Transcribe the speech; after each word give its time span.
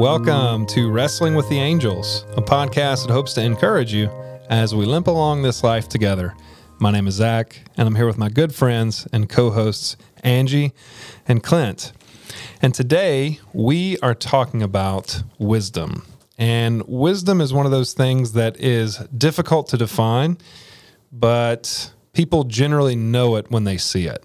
Welcome 0.00 0.64
to 0.68 0.90
Wrestling 0.90 1.34
with 1.34 1.50
the 1.50 1.60
Angels, 1.60 2.24
a 2.34 2.40
podcast 2.40 3.06
that 3.06 3.12
hopes 3.12 3.34
to 3.34 3.42
encourage 3.42 3.92
you 3.92 4.08
as 4.48 4.74
we 4.74 4.86
limp 4.86 5.08
along 5.08 5.42
this 5.42 5.62
life 5.62 5.90
together. 5.90 6.34
My 6.78 6.90
name 6.90 7.06
is 7.06 7.16
Zach, 7.16 7.60
and 7.76 7.86
I'm 7.86 7.94
here 7.94 8.06
with 8.06 8.16
my 8.16 8.30
good 8.30 8.54
friends 8.54 9.06
and 9.12 9.28
co 9.28 9.50
hosts, 9.50 9.98
Angie 10.24 10.72
and 11.28 11.42
Clint. 11.42 11.92
And 12.62 12.74
today 12.74 13.40
we 13.52 13.98
are 13.98 14.14
talking 14.14 14.62
about 14.62 15.22
wisdom. 15.38 16.06
And 16.38 16.82
wisdom 16.88 17.42
is 17.42 17.52
one 17.52 17.66
of 17.66 17.72
those 17.72 17.92
things 17.92 18.32
that 18.32 18.58
is 18.58 18.96
difficult 19.08 19.68
to 19.68 19.76
define, 19.76 20.38
but 21.12 21.92
people 22.14 22.44
generally 22.44 22.96
know 22.96 23.36
it 23.36 23.50
when 23.50 23.64
they 23.64 23.76
see 23.76 24.06
it. 24.06 24.24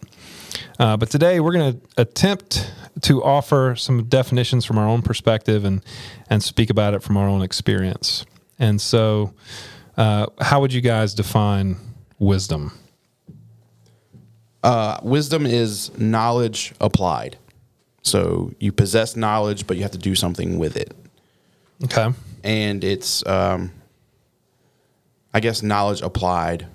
Uh, 0.80 0.96
but 0.96 1.10
today 1.10 1.42
we're 1.42 1.52
going 1.52 1.74
to 1.74 1.82
attempt 1.98 2.72
to 3.02 3.24
offer 3.24 3.76
some 3.78 4.06
definitions 4.06 4.66
from 4.66 4.78
our 4.78 4.88
own 4.88 5.02
perspective 5.02 5.66
and 5.66 5.84
and 6.30 6.44
speak 6.44 6.70
about 6.70 6.94
it 6.94 7.04
from 7.04 7.18
our 7.18 7.28
own 7.28 7.42
experience. 7.42 8.26
And 8.58 8.80
so, 8.80 9.34
uh, 9.98 10.28
how 10.40 10.62
would 10.62 10.74
you 10.74 10.82
guys 10.82 11.14
define 11.14 11.78
wisdom? 12.20 12.72
Uh, 14.64 15.00
wisdom 15.04 15.46
is 15.46 15.96
knowledge 15.98 16.74
applied. 16.82 17.38
So 18.02 18.52
you 18.60 18.72
possess 18.72 19.16
knowledge, 19.16 19.68
but 19.68 19.78
you 19.78 19.84
have 19.84 19.92
to 19.92 19.98
do 19.98 20.16
something 20.16 20.58
with 20.58 20.78
it. 20.78 20.94
Okay. 21.84 22.12
And 22.44 22.84
it's, 22.84 23.26
um, 23.26 23.72
I 25.34 25.40
guess, 25.40 25.62
knowledge 25.62 26.02
applied 26.02 26.68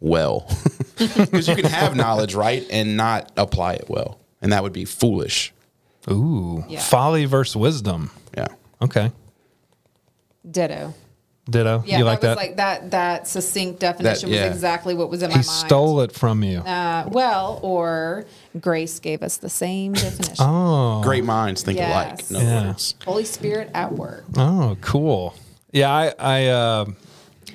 well. 0.00 0.48
Because 0.96 1.48
you 1.48 1.56
can 1.56 1.64
have 1.64 1.96
knowledge, 1.96 2.36
right, 2.36 2.64
and 2.70 2.96
not 2.96 3.32
apply 3.36 3.74
it 3.74 3.86
well. 3.88 4.20
And 4.44 4.52
that 4.52 4.62
would 4.62 4.72
be 4.72 4.84
foolish. 4.84 5.52
Ooh, 6.08 6.64
Yeah. 6.68 6.78
folly 6.80 7.24
versus 7.24 7.56
wisdom. 7.56 8.10
Yeah. 8.36 8.46
Okay. 8.80 9.10
Ditto. 10.48 10.94
Ditto. 11.50 11.82
Yeah, 11.86 11.98
you 11.98 12.04
that 12.04 12.10
like 12.10 12.20
was 12.22 12.28
that? 12.28 12.36
like 12.36 12.56
that. 12.56 12.90
That 12.92 13.28
succinct 13.28 13.80
definition 13.80 14.30
yeah. 14.30 14.46
was 14.46 14.54
exactly 14.54 14.94
what 14.94 15.10
was 15.10 15.22
in 15.22 15.28
my 15.30 15.36
mind. 15.36 15.44
he 15.44 15.48
mind. 15.48 15.66
stole 15.66 16.00
it 16.00 16.12
from 16.12 16.42
you. 16.42 16.58
Uh, 16.60 17.06
well, 17.10 17.58
or 17.62 18.24
Grace 18.60 18.98
gave 18.98 19.22
us 19.22 19.36
the 19.38 19.50
same 19.50 19.92
definition. 20.04 20.36
oh. 20.38 21.02
Great 21.02 21.24
minds 21.24 21.62
think 21.62 21.78
Yes. 21.78 21.90
alike. 21.90 22.30
In 22.30 22.36
other 22.36 22.44
Yeah. 22.44 22.66
words. 22.68 22.94
Holy 23.04 23.24
Spirit 23.24 23.70
at 23.74 23.92
work. 23.92 24.24
Oh, 24.36 24.76
cool. 24.80 25.34
Yeah, 25.72 25.90
I, 25.90 26.12
I 26.18 26.46
uh, 26.46 26.84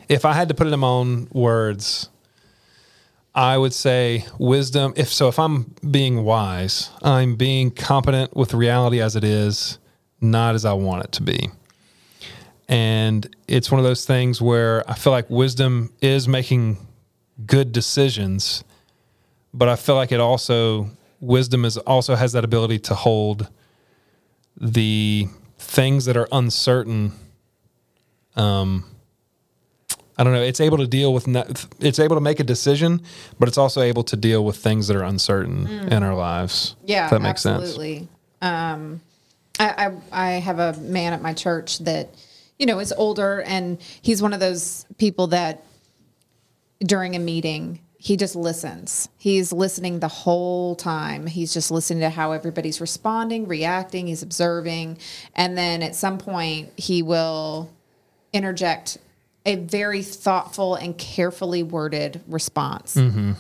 if 0.08 0.26
I 0.26 0.34
had 0.34 0.50
to 0.50 0.54
put 0.54 0.68
it 0.68 0.74
in 0.74 0.80
my 0.82 0.88
own 0.88 1.28
words, 1.32 2.10
I 3.40 3.58
would 3.58 3.74
say 3.74 4.26
wisdom. 4.38 4.92
If 4.98 5.14
so, 5.14 5.30
if 5.30 5.40
I'm 5.40 5.74
being 5.90 6.26
wise, 6.26 6.90
I'm 7.02 7.38
being 7.38 7.72
competent 7.72 8.36
with 8.36 8.54
reality 8.54 9.00
as 9.00 9.16
it 9.16 9.24
is, 9.24 9.80
not 10.20 10.56
as 10.56 10.66
I 10.66 10.74
want 10.74 11.06
it 11.06 11.14
to 11.14 11.24
be. 11.24 11.50
And 12.68 13.34
it's 13.48 13.72
one 13.72 13.80
of 13.80 13.86
those 13.86 14.06
things 14.06 14.42
where 14.42 14.84
I 14.92 14.96
feel 14.96 15.14
like 15.14 15.30
wisdom 15.30 15.94
is 16.02 16.28
making 16.28 16.86
good 17.46 17.72
decisions, 17.72 18.66
but 19.54 19.70
I 19.70 19.78
feel 19.78 19.96
like 19.96 20.12
it 20.12 20.20
also 20.20 20.90
wisdom 21.22 21.64
is 21.64 21.78
also 21.78 22.16
has 22.16 22.34
that 22.34 22.44
ability 22.44 22.80
to 22.80 22.94
hold 22.94 23.48
the 24.58 25.28
things 25.58 26.04
that 26.06 26.18
are 26.18 26.28
uncertain 26.34 27.14
um 28.36 28.84
I 30.20 30.24
don't 30.26 30.34
know. 30.34 30.42
It's 30.42 30.60
able 30.60 30.78
to 30.80 30.86
deal 30.88 31.14
with. 31.14 31.28
no- 31.28 31.46
It's 31.80 31.98
able 31.98 32.18
to 32.18 32.22
make 32.22 32.42
a 32.42 32.44
decision, 32.44 33.02
but 33.40 33.48
it's 33.48 33.58
also 33.58 33.82
able 33.82 34.04
to 34.04 34.18
deal 34.18 34.44
with 34.44 34.58
things 34.58 34.88
that 34.90 34.98
are 34.98 35.04
uncertain 35.04 35.66
in 35.68 36.04
our 36.04 36.14
lives. 36.14 36.76
Yeah, 36.86 37.06
if 37.06 37.12
that 37.12 37.22
makes 37.22 37.42
sense. 37.42 37.62
absolutely. 37.64 38.10
Um, 38.42 39.00
I, 39.60 39.92
I 40.12 40.28
I 40.28 40.30
have 40.40 40.60
a 40.60 40.74
man 40.82 41.14
at 41.14 41.22
my 41.22 41.34
church 41.34 41.80
that 41.80 42.10
you 42.58 42.66
know 42.66 42.80
is 42.80 42.92
older, 42.92 43.42
and 43.44 43.78
he's 44.02 44.22
one 44.22 44.34
of 44.34 44.42
those 44.42 44.86
people 44.98 45.28
that 45.28 45.64
during 46.86 47.16
a 47.16 47.20
meeting 47.20 47.80
he 48.02 48.16
just 48.16 48.34
listens. 48.36 49.10
He's 49.18 49.52
listening 49.52 50.00
the 50.00 50.08
whole 50.08 50.74
time. 50.76 51.28
He's 51.28 51.54
just 51.54 51.70
listening 51.70 52.00
to 52.00 52.10
how 52.10 52.32
everybody's 52.32 52.80
responding, 52.80 53.46
reacting. 53.46 54.08
He's 54.08 54.24
observing, 54.24 54.98
and 55.36 55.58
then 55.58 55.82
at 55.84 55.96
some 55.96 56.18
point 56.18 56.72
he 56.78 57.02
will 57.04 57.70
interject 58.32 58.98
a 59.46 59.56
very 59.56 60.04
thoughtful 60.04 60.76
and 60.76 60.98
carefully 60.98 61.64
worded 61.64 62.22
response. 62.28 62.96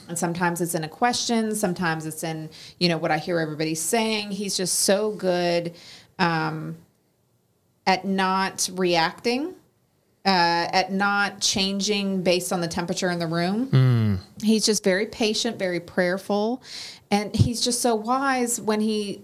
And 0.07 0.17
sometimes 0.17 0.61
it's 0.61 0.73
in 0.73 0.83
a 0.83 0.89
question, 0.89 1.53
sometimes 1.55 2.05
it's 2.05 2.23
in, 2.23 2.49
you 2.79 2.87
know, 2.89 2.97
what 2.97 3.11
I 3.11 3.17
hear 3.17 3.39
everybody 3.39 3.75
saying. 3.75 4.31
He's 4.31 4.55
just 4.55 4.75
so 4.81 5.11
good 5.11 5.75
um, 6.17 6.77
at 7.85 8.05
not 8.05 8.69
reacting, 8.73 9.55
uh, 10.25 10.67
at 10.71 10.91
not 10.91 11.41
changing 11.41 12.23
based 12.23 12.53
on 12.53 12.61
the 12.61 12.67
temperature 12.67 13.09
in 13.09 13.19
the 13.19 13.27
room. 13.27 13.69
He's 14.41 14.65
just 14.65 14.83
very 14.83 15.05
patient, 15.05 15.59
very 15.59 15.79
prayerful, 15.81 16.63
and 17.11 17.35
he's 17.35 17.61
just 17.61 17.81
so 17.81 17.93
wise 17.95 18.59
when 18.59 18.79
he 18.81 19.21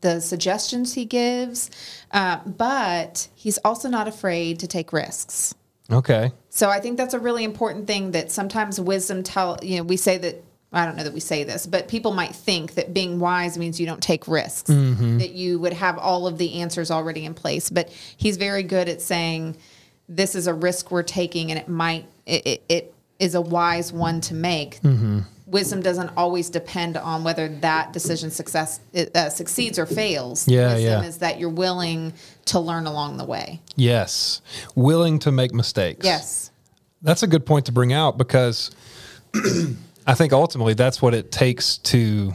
the 0.00 0.20
suggestions 0.20 0.94
he 0.94 1.04
gives, 1.04 1.70
uh, 2.12 2.38
but 2.44 3.28
he's 3.34 3.58
also 3.64 3.88
not 3.88 4.06
afraid 4.06 4.58
to 4.60 4.66
take 4.66 4.92
risks. 4.92 5.54
Okay. 5.90 6.32
So 6.50 6.68
I 6.68 6.80
think 6.80 6.96
that's 6.96 7.14
a 7.14 7.18
really 7.18 7.44
important 7.44 7.86
thing 7.86 8.12
that 8.12 8.30
sometimes 8.30 8.80
wisdom 8.80 9.22
tell 9.22 9.58
you 9.62 9.78
know 9.78 9.82
we 9.84 9.96
say 9.96 10.18
that 10.18 10.42
I 10.72 10.84
don't 10.84 10.96
know 10.96 11.04
that 11.04 11.12
we 11.12 11.20
say 11.20 11.44
this, 11.44 11.66
but 11.66 11.88
people 11.88 12.12
might 12.12 12.34
think 12.34 12.74
that 12.74 12.92
being 12.92 13.18
wise 13.18 13.56
means 13.56 13.78
you 13.78 13.86
don't 13.86 14.02
take 14.02 14.26
risks, 14.26 14.70
mm-hmm. 14.70 15.18
that 15.18 15.30
you 15.30 15.58
would 15.60 15.72
have 15.72 15.96
all 15.96 16.26
of 16.26 16.38
the 16.38 16.60
answers 16.60 16.90
already 16.90 17.24
in 17.24 17.34
place. 17.34 17.70
But 17.70 17.88
he's 18.16 18.36
very 18.36 18.62
good 18.62 18.88
at 18.88 19.00
saying 19.00 19.56
this 20.08 20.34
is 20.34 20.46
a 20.46 20.54
risk 20.54 20.90
we're 20.90 21.02
taking, 21.02 21.50
and 21.50 21.58
it 21.58 21.68
might 21.68 22.06
it, 22.26 22.46
it, 22.46 22.62
it 22.68 22.94
is 23.18 23.34
a 23.34 23.40
wise 23.40 23.92
one 23.92 24.20
to 24.22 24.34
make. 24.34 24.80
Mm-hmm. 24.80 25.20
Wisdom 25.46 25.80
doesn't 25.80 26.10
always 26.16 26.50
depend 26.50 26.96
on 26.96 27.22
whether 27.22 27.48
that 27.48 27.92
decision 27.92 28.30
success 28.30 28.80
uh, 29.14 29.28
succeeds 29.28 29.78
or 29.78 29.86
fails. 29.86 30.48
Yeah, 30.48 30.74
wisdom 30.74 31.02
yeah. 31.02 31.08
is 31.08 31.18
that 31.18 31.38
you're 31.38 31.48
willing 31.48 32.12
to 32.46 32.58
learn 32.58 32.86
along 32.86 33.16
the 33.16 33.24
way. 33.24 33.60
Yes. 33.76 34.40
Willing 34.74 35.20
to 35.20 35.30
make 35.30 35.54
mistakes. 35.54 36.04
Yes. 36.04 36.50
That's 37.02 37.22
a 37.22 37.26
good 37.28 37.46
point 37.46 37.66
to 37.66 37.72
bring 37.72 37.92
out 37.92 38.18
because 38.18 38.72
I 40.06 40.14
think 40.14 40.32
ultimately 40.32 40.74
that's 40.74 41.00
what 41.00 41.14
it 41.14 41.30
takes 41.30 41.78
to 41.78 42.32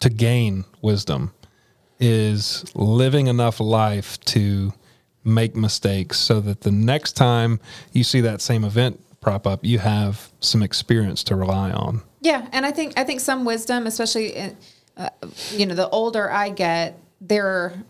to 0.00 0.10
gain 0.10 0.64
wisdom 0.82 1.32
is 1.98 2.64
living 2.74 3.28
enough 3.28 3.60
life 3.60 4.20
to 4.20 4.72
make 5.24 5.56
mistakes 5.56 6.18
so 6.18 6.40
that 6.40 6.60
the 6.60 6.70
next 6.70 7.12
time 7.12 7.58
you 7.92 8.04
see 8.04 8.20
that 8.20 8.40
same 8.40 8.64
event 8.64 9.00
prop 9.20 9.46
up, 9.46 9.64
you 9.64 9.78
have 9.78 10.30
some 10.40 10.62
experience 10.62 11.24
to 11.24 11.34
rely 11.34 11.70
on. 11.70 12.02
Yeah, 12.24 12.48
and 12.52 12.64
I 12.64 12.70
think 12.70 12.94
I 12.96 13.04
think 13.04 13.20
some 13.20 13.44
wisdom, 13.44 13.86
especially 13.86 14.34
in, 14.34 14.56
uh, 14.96 15.10
you 15.52 15.66
know, 15.66 15.74
the 15.74 15.90
older 15.90 16.30
I 16.30 16.48
get, 16.48 16.98
there 17.20 17.84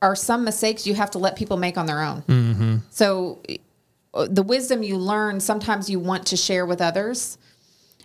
are 0.00 0.16
some 0.16 0.42
mistakes 0.42 0.86
you 0.86 0.94
have 0.94 1.10
to 1.10 1.18
let 1.18 1.36
people 1.36 1.58
make 1.58 1.76
on 1.76 1.84
their 1.84 2.02
own. 2.02 2.22
So 2.88 3.42
uh, 4.14 4.26
the 4.30 4.42
wisdom 4.42 4.82
you 4.82 4.96
learn, 4.96 5.38
sometimes 5.40 5.90
you 5.90 6.00
want 6.00 6.26
to 6.28 6.36
share 6.36 6.64
with 6.64 6.80
others. 6.80 7.36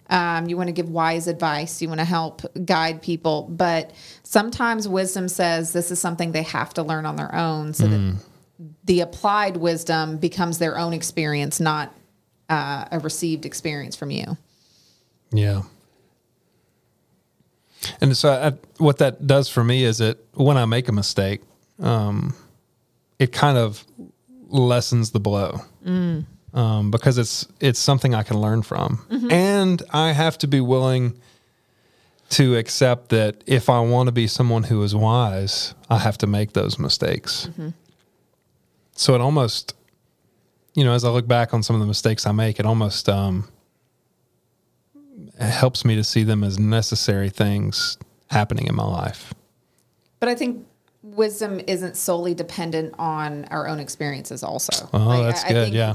Um, 0.09 0.47
you 0.50 0.57
want 0.57 0.68
to 0.68 0.74
give 0.74 0.90
wise 0.90 1.28
advice. 1.28 1.81
You 1.81 1.88
want 1.88 2.00
to 2.01 2.06
help 2.06 2.41
guide 2.66 3.01
people, 3.01 3.47
but 3.50 3.91
sometimes 4.24 4.85
wisdom 4.85 5.30
says 5.30 5.72
this 5.72 5.91
is 5.91 6.00
something 6.00 6.34
they 6.34 6.44
have 6.44 6.74
to 6.74 6.84
learn 6.84 7.06
on 7.06 7.16
their 7.16 7.34
own, 7.34 7.74
so 7.74 7.88
that 7.88 8.16
the 8.84 9.00
applied 9.00 9.56
wisdom 9.56 10.18
becomes 10.18 10.57
their 10.57 10.78
own 10.78 10.91
experience, 10.91 11.62
not 11.62 11.94
uh, 12.50 12.84
a 12.91 13.00
received 13.00 13.45
experience 13.45 13.95
from 13.95 14.12
you. 14.12 14.38
Yeah. 15.33 15.63
And 18.00 18.15
so 18.15 18.31
I, 18.31 18.53
what 18.77 18.97
that 19.00 19.27
does 19.27 19.50
for 19.50 19.63
me 19.63 19.83
is 19.83 20.00
it 20.00 20.24
when 20.33 20.56
I 20.57 20.65
make 20.65 20.88
a 20.88 20.91
mistake, 20.94 21.41
um, 21.81 22.33
it 23.19 23.31
kind 23.33 23.57
of 23.57 23.83
lessens 24.47 25.12
the 25.12 25.19
blow. 25.19 25.59
Um, 26.53 26.91
because 26.91 27.18
it's 27.18 27.47
it's 27.59 27.80
something 27.80 28.13
I 28.13 28.21
can 28.21 28.39
learn 28.39 28.62
from, 28.62 29.03
and 29.31 29.81
I 29.91 30.12
have 30.12 30.38
to 30.38 30.47
be 30.47 30.62
willing 30.62 31.18
to 32.29 32.56
accept 32.57 33.09
that 33.09 33.44
if 33.47 33.69
I 33.69 33.79
want 33.79 34.07
to 34.07 34.12
be 34.12 34.27
someone 34.27 34.62
who 34.63 34.83
is 34.83 34.95
wise, 34.95 35.74
I 35.89 35.97
have 35.97 36.18
to 36.19 36.27
make 36.27 36.53
those 36.53 36.77
mistakes. 36.77 37.50
So 38.95 39.15
it 39.15 39.21
almost, 39.21 39.74
you 40.75 40.83
know, 40.83 40.94
as 40.94 41.03
I 41.03 41.09
look 41.09 41.27
back 41.27 41.53
on 41.56 41.63
some 41.63 41.75
of 41.75 41.79
the 41.79 41.88
mistakes 41.88 42.27
I 42.27 42.31
make, 42.31 42.59
it 42.59 42.65
almost 42.68 43.09
um, 43.09 43.47
it 45.44 45.51
helps 45.51 45.84
me 45.86 45.95
to 45.95 46.04
see 46.04 46.24
them 46.24 46.44
as 46.44 46.57
necessary 46.60 47.30
things 47.30 47.98
happening 48.30 48.68
in 48.68 48.75
my 48.75 48.86
life. 48.86 49.34
But 50.19 50.30
I 50.30 50.36
think 50.36 50.66
wisdom 51.01 51.60
isn't 51.68 51.98
solely 51.98 52.34
dependent 52.34 52.95
on 52.98 53.45
our 53.45 53.68
own 53.68 53.80
experiences 53.80 54.44
also. 54.44 54.90
Oh, 54.94 55.00
Like, 55.00 55.24
that's 55.24 55.44
I- 55.44 55.48
I 55.48 55.51
good. 55.54 55.63
think 55.66 55.75
yeah. 55.75 55.94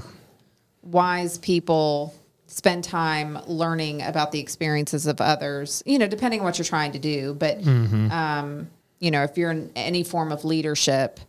Wise 0.83 1.39
people 1.39 2.15
spend 2.47 2.83
time 2.85 3.39
learning 3.47 4.03
about 4.03 4.33
the 4.33 4.41
experiences 4.41 5.06
of 5.06 5.21
others, 5.21 5.83
you 5.85 5.99
know, 5.99 6.06
depending 6.06 6.41
on 6.41 6.44
what 6.47 6.59
you're 6.59 6.65
trying 6.65 6.93
to 6.93 6.99
do. 6.99 7.35
But, 7.35 7.61
Mm-hmm. 7.61 8.11
um, 8.11 8.69
you 9.01 9.11
know, 9.11 9.23
if 9.23 9.37
you're 9.37 9.51
in 9.51 9.71
any 9.77 10.03
form 10.03 10.33
of 10.33 10.44
leadership, 10.44 11.21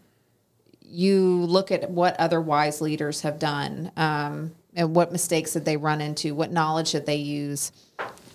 you 0.81 1.21
look 1.45 1.71
at 1.71 1.89
what 1.91 2.19
other 2.19 2.41
wise 2.41 2.81
leaders 2.81 3.21
have 3.21 3.37
done 3.37 3.91
um, 3.97 4.51
and 4.79 4.95
what 4.95 5.11
mistakes 5.11 5.51
did 5.51 5.65
they 5.65 5.75
run 5.77 5.99
into, 5.99 6.33
what 6.33 6.51
knowledge 6.51 6.93
did 6.93 7.05
they 7.05 7.17
use. 7.17 7.73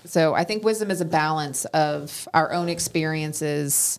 So 0.05 0.35
I 0.35 0.44
think 0.44 0.62
wisdom 0.62 0.91
is 0.91 1.00
a 1.00 1.06
balance 1.06 1.64
of 1.67 2.29
our 2.35 2.52
own 2.52 2.69
experiences 2.69 3.99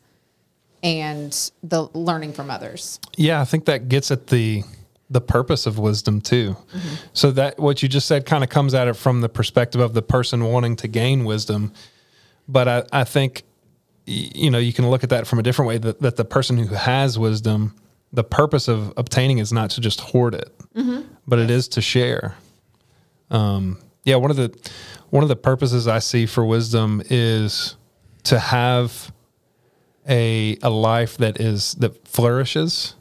and 0.84 1.52
the 1.64 1.88
learning 1.96 2.34
from 2.34 2.52
others. 2.52 3.00
Yeah, 3.18 3.42
I 3.42 3.46
think 3.46 3.66
that 3.66 3.90
gets 3.90 4.12
at 4.12 4.28
the 4.28 4.64
the 5.10 5.22
purpose 5.22 5.66
of 5.68 5.78
wisdom 5.78 6.20
too. 6.22 6.56
Mm-hmm. 6.74 6.96
So 7.14 7.32
that 7.32 7.60
what 7.60 7.84
you 7.84 7.90
just 7.90 8.08
said 8.08 8.26
kind 8.26 8.44
of 8.44 8.50
comes 8.50 8.74
at 8.74 8.88
it 8.88 8.96
from 8.96 9.22
the 9.22 9.30
perspective 9.30 9.82
of 9.82 9.94
the 9.94 10.02
person 10.02 10.44
wanting 10.44 10.76
to 10.78 10.88
gain 10.88 11.26
wisdom. 11.26 11.74
But 12.48 12.68
I, 12.68 12.84
I 12.92 13.04
think 13.04 13.44
you 14.06 14.52
know 14.52 14.60
you 14.60 14.74
can 14.74 14.88
look 14.90 15.04
at 15.04 15.10
that 15.10 15.26
from 15.26 15.40
a 15.40 15.44
different 15.44 15.68
way 15.70 15.80
that, 15.80 16.00
that 16.02 16.16
the 16.16 16.26
person 16.26 16.58
who 16.58 16.76
has 16.76 17.18
wisdom, 17.18 17.76
the 18.16 18.24
purpose 18.24 18.68
of 18.68 18.94
obtaining 18.98 19.38
is 19.40 19.52
not 19.54 19.70
to 19.72 19.82
just 19.82 20.00
hoard 20.02 20.34
it, 20.36 20.50
but 21.28 21.40
it 21.40 21.50
is 21.52 21.68
to 21.70 21.82
share. 21.82 22.36
Um, 23.30 23.78
yeah, 24.04 24.16
one 24.18 24.32
of 24.32 24.38
the 24.38 24.54
one 25.10 25.24
of 25.24 25.30
the 25.30 25.36
purposes 25.36 25.88
I 25.88 26.00
see 26.00 26.26
for 26.26 26.46
wisdom 26.46 27.02
is 27.10 27.76
to 28.24 28.40
have 28.40 29.12
a 30.08 30.58
a 30.62 30.70
life 30.70 31.18
that 31.18 31.40
is 31.42 31.74
that 31.76 32.08
flourishes 32.08 32.96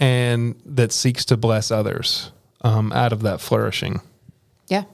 and 0.00 0.54
that 0.64 0.92
seeks 0.92 1.24
to 1.26 1.36
bless 1.36 1.70
others 1.70 2.32
um, 2.62 2.92
out 2.92 3.12
of 3.12 3.22
that 3.22 3.40
flourishing. 3.40 4.00
Yeah. 4.68 4.84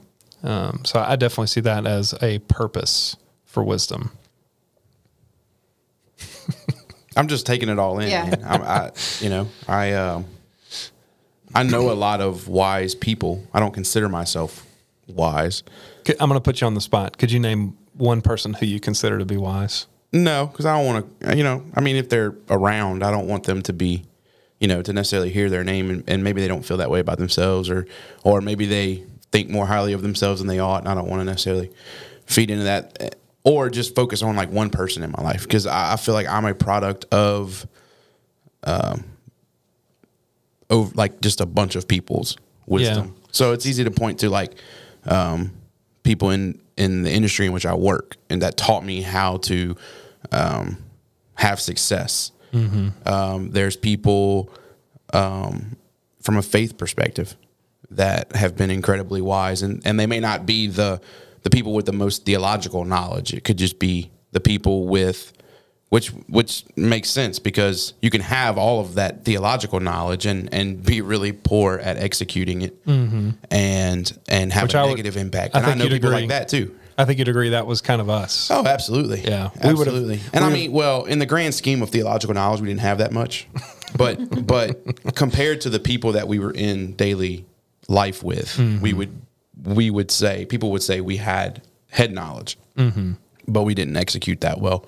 Um, 0.43 0.83
so 0.85 0.99
I 0.99 1.15
definitely 1.15 1.47
see 1.47 1.61
that 1.61 1.85
as 1.87 2.13
a 2.21 2.39
purpose 2.39 3.15
for 3.45 3.63
wisdom. 3.63 4.11
I'm 7.15 7.27
just 7.27 7.45
taking 7.45 7.69
it 7.69 7.79
all 7.79 7.99
in. 7.99 8.09
Yeah. 8.09 8.25
man. 8.25 8.43
I'm, 8.45 8.61
I, 8.61 8.91
you 9.19 9.29
know, 9.29 9.47
I, 9.67 9.93
um, 9.93 10.25
I 11.53 11.63
know 11.63 11.91
a 11.91 11.93
lot 11.93 12.21
of 12.21 12.47
wise 12.47 12.95
people. 12.95 13.45
I 13.53 13.59
don't 13.59 13.73
consider 13.73 14.07
myself 14.07 14.65
wise. 15.07 15.63
I'm 16.07 16.29
going 16.29 16.39
to 16.39 16.43
put 16.43 16.61
you 16.61 16.67
on 16.67 16.73
the 16.73 16.81
spot. 16.81 17.17
Could 17.17 17.31
you 17.31 17.39
name 17.39 17.77
one 17.93 18.21
person 18.21 18.53
who 18.53 18.65
you 18.65 18.79
consider 18.79 19.19
to 19.19 19.25
be 19.25 19.37
wise? 19.37 19.87
No, 20.13 20.47
because 20.47 20.65
I 20.65 20.77
don't 20.77 20.85
want 20.85 21.21
to. 21.21 21.37
You 21.37 21.43
know, 21.43 21.65
I 21.75 21.81
mean, 21.81 21.95
if 21.95 22.09
they're 22.09 22.35
around, 22.49 23.03
I 23.03 23.11
don't 23.11 23.27
want 23.27 23.43
them 23.45 23.61
to 23.63 23.73
be, 23.73 24.03
you 24.59 24.67
know, 24.67 24.81
to 24.81 24.93
necessarily 24.93 25.29
hear 25.29 25.49
their 25.49 25.63
name, 25.63 25.89
and, 25.89 26.03
and 26.07 26.23
maybe 26.23 26.41
they 26.41 26.47
don't 26.47 26.63
feel 26.63 26.77
that 26.77 26.89
way 26.89 26.99
about 26.99 27.17
themselves, 27.17 27.69
or, 27.69 27.85
or 28.23 28.41
maybe 28.41 28.65
they 28.65 29.03
think 29.31 29.49
more 29.49 29.65
highly 29.65 29.93
of 29.93 30.01
themselves 30.01 30.41
than 30.41 30.47
they 30.47 30.59
ought, 30.59 30.79
and 30.79 30.89
I 30.89 30.95
don't 30.95 31.07
want 31.07 31.21
to 31.21 31.25
necessarily 31.25 31.71
feed 32.25 32.51
into 32.51 32.65
that, 32.65 32.97
eh, 32.99 33.09
or 33.43 33.69
just 33.69 33.95
focus 33.95 34.21
on 34.21 34.35
like 34.35 34.51
one 34.51 34.69
person 34.69 35.03
in 35.03 35.11
my 35.11 35.23
life 35.23 35.43
because 35.43 35.65
I, 35.65 35.93
I 35.93 35.95
feel 35.95 36.13
like 36.13 36.27
I'm 36.27 36.45
a 36.45 36.53
product 36.53 37.05
of, 37.11 37.67
um, 38.63 39.03
of 40.69 40.95
like 40.95 41.21
just 41.21 41.41
a 41.41 41.45
bunch 41.45 41.75
of 41.75 41.87
people's 41.87 42.37
wisdom. 42.65 43.07
Yeah. 43.07 43.27
So 43.31 43.53
it's 43.53 43.65
easy 43.65 43.83
to 43.83 43.91
point 43.91 44.19
to 44.19 44.29
like 44.29 44.53
um, 45.05 45.53
people 46.03 46.29
in 46.29 46.61
in 46.77 47.03
the 47.03 47.11
industry 47.11 47.45
in 47.45 47.51
which 47.51 47.65
I 47.65 47.73
work, 47.75 48.17
and 48.29 48.41
that 48.41 48.57
taught 48.57 48.83
me 48.83 49.01
how 49.01 49.37
to 49.37 49.75
um, 50.31 50.77
have 51.35 51.59
success. 51.59 52.31
Um, 53.05 53.51
there's 53.51 53.75
people 53.77 54.51
um, 55.13 55.77
from 56.21 56.37
a 56.37 56.41
faith 56.41 56.77
perspective 56.77 57.35
that 57.91 58.35
have 58.35 58.55
been 58.55 58.71
incredibly 58.71 59.21
wise, 59.21 59.61
and 59.61 59.81
and 59.85 59.99
they 59.99 60.07
may 60.07 60.19
not 60.19 60.45
be 60.45 60.67
the 60.67 61.01
the 61.43 61.49
people 61.49 61.73
with 61.73 61.85
the 61.85 61.93
most 61.93 62.25
theological 62.25 62.85
knowledge. 62.85 63.33
It 63.33 63.43
could 63.43 63.57
just 63.57 63.79
be 63.79 64.11
the 64.31 64.39
people 64.39 64.87
with 64.87 65.33
which 65.89 66.09
which 66.29 66.63
makes 66.77 67.09
sense 67.09 67.37
because 67.39 67.93
you 68.01 68.09
can 68.09 68.21
have 68.21 68.57
all 68.57 68.79
of 68.79 68.95
that 68.95 69.25
theological 69.25 69.79
knowledge 69.81 70.25
and 70.25 70.53
and 70.53 70.81
be 70.83 71.01
really 71.01 71.33
poor 71.33 71.79
at 71.79 71.97
executing 71.97 72.61
it 72.61 72.75
and 73.51 74.17
and 74.29 74.53
have 74.53 74.63
Which 74.63 74.73
a 74.75 74.79
I 74.79 74.81
would- 74.83 74.89
negative 74.89 75.17
impact. 75.17 75.55
I 75.55 75.59
And 75.59 75.65
I, 75.65 75.69
think 75.71 75.79
know 75.79 75.89
people 75.89 76.09
agree. 76.09 76.21
like 76.21 76.29
that 76.29 76.47
too. 76.47 76.75
I 76.97 77.05
think 77.05 77.19
you'd 77.19 77.29
agree 77.29 77.49
that 77.49 77.65
was 77.65 77.81
kind 77.81 77.99
of 78.01 78.09
us. 78.09 78.51
Oh, 78.51 78.65
absolutely. 78.65 79.21
Yeah. 79.21 79.49
We 79.63 79.69
absolutely. 79.71 80.19
and 80.33 80.45
I 80.45 80.49
mean, 80.51 80.71
well, 80.71 81.05
in 81.05 81.19
the 81.19 81.25
grand 81.25 81.55
scheme 81.55 81.81
of 81.81 81.89
theological 81.89 82.35
knowledge, 82.35 82.61
we 82.61 82.67
didn't 82.67 82.81
have 82.81 82.99
that 82.99 83.11
much, 83.11 83.47
but 83.97 84.45
but 84.45 85.15
compared 85.15 85.61
to 85.61 85.69
the 85.69 85.79
people 85.79 86.11
that 86.13 86.27
we 86.27 86.37
were 86.37 86.51
in 86.53 86.93
daily 86.93 87.45
life 87.87 88.23
with, 88.23 88.47
Mm-hmm. 88.57 88.81
we 88.81 88.93
would 88.93 89.09
we 89.63 89.89
would 89.89 90.11
say 90.11 90.45
people 90.45 90.71
would 90.71 90.83
say 90.83 91.01
we 91.01 91.17
had 91.17 91.61
head 91.89 92.11
knowledge, 92.11 92.57
Mm-hmm. 92.77 93.13
but 93.47 93.63
we 93.63 93.73
didn't 93.75 93.97
execute 93.97 94.41
that 94.41 94.59
well. 94.61 94.85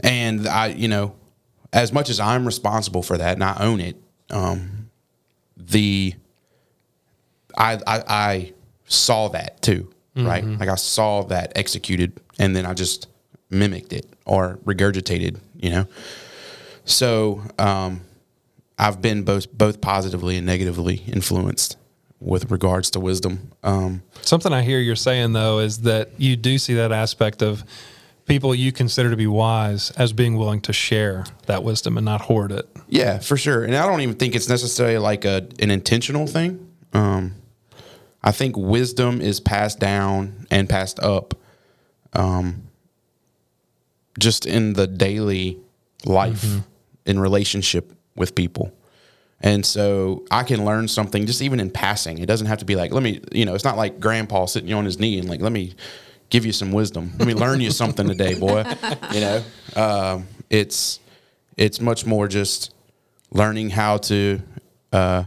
And 0.00 0.46
I, 0.46 0.68
you 0.68 0.88
know, 0.88 1.14
as 1.72 1.92
much 1.92 2.08
as 2.10 2.20
I'm 2.20 2.46
responsible 2.46 3.02
for 3.02 3.18
that 3.18 3.34
and 3.34 3.42
I 3.44 3.56
own 3.60 3.80
it, 3.80 3.96
um, 4.30 4.88
the 5.56 6.14
I, 7.56 7.74
I 7.86 8.02
I 8.08 8.52
saw 8.86 9.28
that 9.28 9.62
too, 9.62 9.90
right? 10.14 10.44
Like 10.44 10.68
I 10.68 10.74
saw 10.76 11.22
that 11.24 11.52
executed, 11.56 12.20
and 12.38 12.54
then 12.54 12.66
I 12.66 12.74
just 12.74 13.08
mimicked 13.50 13.92
it 13.92 14.06
or 14.26 14.58
regurgitated, 14.64 15.38
you 15.56 15.70
know. 15.70 15.86
So 16.84 17.42
um, 17.58 18.02
I've 18.78 19.00
been 19.02 19.22
both 19.24 19.50
both 19.52 19.80
positively 19.80 20.36
and 20.36 20.46
negatively 20.46 20.96
influenced 21.08 21.76
with 22.20 22.50
regards 22.50 22.90
to 22.90 23.00
wisdom. 23.00 23.52
Um, 23.62 24.02
Something 24.22 24.52
I 24.52 24.62
hear 24.62 24.78
you're 24.80 24.96
saying 24.96 25.32
though 25.32 25.58
is 25.58 25.82
that 25.82 26.10
you 26.18 26.36
do 26.36 26.58
see 26.58 26.74
that 26.74 26.92
aspect 26.92 27.42
of 27.42 27.64
people 28.26 28.54
you 28.54 28.72
consider 28.72 29.10
to 29.10 29.16
be 29.16 29.26
wise 29.26 29.90
as 29.92 30.12
being 30.12 30.36
willing 30.36 30.60
to 30.62 30.72
share 30.72 31.24
that 31.46 31.62
wisdom 31.62 31.96
and 31.96 32.04
not 32.04 32.22
hoard 32.22 32.52
it. 32.52 32.68
Yeah, 32.88 33.18
for 33.18 33.36
sure. 33.36 33.64
And 33.64 33.74
I 33.74 33.86
don't 33.86 34.00
even 34.00 34.16
think 34.16 34.34
it's 34.34 34.48
necessarily 34.48 34.98
like 34.98 35.24
a 35.24 35.46
an 35.60 35.70
intentional 35.70 36.26
thing. 36.26 36.70
Um, 36.92 37.34
I 38.22 38.32
think 38.32 38.56
wisdom 38.56 39.20
is 39.20 39.38
passed 39.38 39.78
down 39.78 40.46
and 40.50 40.68
passed 40.68 40.98
up, 41.00 41.34
um, 42.12 42.64
just 44.18 44.46
in 44.46 44.72
the 44.72 44.86
daily 44.88 45.58
life, 46.04 46.44
in 47.04 47.20
relationship 47.20 47.92
with 48.16 48.34
people. 48.34 48.72
And 49.40 49.64
so 49.64 50.24
I 50.30 50.42
can 50.42 50.64
learn 50.64 50.88
something 50.88 51.26
just 51.26 51.42
even 51.42 51.60
in 51.60 51.70
passing. 51.70 52.18
It 52.18 52.26
doesn't 52.26 52.46
have 52.46 52.58
to 52.58 52.64
be 52.64 52.74
like, 52.74 52.92
let 52.92 53.02
me, 53.02 53.20
you 53.32 53.44
know, 53.44 53.54
it's 53.54 53.64
not 53.64 53.76
like 53.76 54.00
grandpa 54.00 54.46
sitting 54.46 54.72
on 54.72 54.84
his 54.84 54.98
knee 54.98 55.18
and 55.18 55.28
like, 55.28 55.40
let 55.40 55.52
me 55.52 55.74
give 56.30 56.46
you 56.46 56.52
some 56.52 56.72
wisdom. 56.72 57.12
Let 57.18 57.28
me 57.28 57.34
learn 57.34 57.60
you 57.60 57.70
something 57.70 58.08
today, 58.08 58.34
boy. 58.34 58.64
You 59.12 59.20
know, 59.20 59.44
um, 59.76 60.26
it's, 60.50 61.00
it's 61.56 61.80
much 61.80 62.06
more 62.06 62.28
just 62.28 62.74
learning 63.30 63.70
how 63.70 63.98
to, 63.98 64.40
uh, 64.92 65.24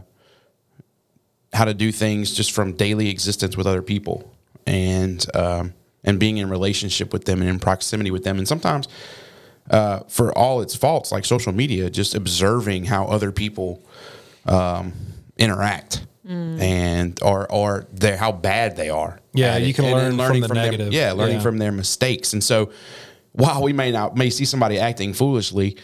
how 1.52 1.64
to 1.64 1.74
do 1.74 1.92
things 1.92 2.32
just 2.32 2.52
from 2.52 2.72
daily 2.72 3.08
existence 3.08 3.56
with 3.56 3.66
other 3.66 3.82
people 3.82 4.30
and, 4.66 5.24
um, 5.34 5.72
and 6.04 6.18
being 6.18 6.38
in 6.38 6.48
relationship 6.48 7.12
with 7.12 7.24
them 7.24 7.40
and 7.40 7.50
in 7.50 7.58
proximity 7.58 8.10
with 8.10 8.24
them. 8.24 8.38
And 8.38 8.46
sometimes, 8.46 8.88
uh, 9.68 10.00
for 10.08 10.36
all 10.36 10.60
its 10.62 10.74
faults, 10.76 11.12
like 11.12 11.24
social 11.24 11.52
media, 11.52 11.90
just 11.90 12.14
observing 12.14 12.84
how 12.84 13.06
other 13.06 13.32
people 13.32 13.82
um, 14.46 14.92
interact 15.36 16.06
and 16.28 17.18
or 17.22 17.50
or 17.50 17.86
they 17.92 18.16
how 18.16 18.30
bad 18.30 18.76
they 18.76 18.88
are. 18.88 19.18
Yeah, 19.32 19.56
you 19.56 19.74
can 19.74 19.84
And 19.86 19.96
then 19.98 20.16
learn 20.16 20.30
from 20.32 20.40
the 20.42 20.46
their- 20.48 20.54
negative. 20.64 20.92
yeah, 20.92 21.10
learning 21.12 21.36
Yeah. 21.36 21.42
from 21.42 21.58
their 21.58 21.72
mistakes. 21.72 22.32
And 22.34 22.42
so, 22.44 22.70
while 23.32 23.62
we 23.62 23.72
may 23.72 23.90
not 23.90 24.16
may 24.16 24.30
see 24.30 24.44
somebody 24.44 24.78
acting 24.78 25.12
foolishly, 25.12 25.76